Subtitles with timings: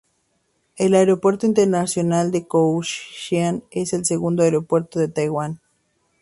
[0.77, 5.61] El Aeropuerto Internacional de Kaohsiung es el segundo aeropuerto de Taiwán.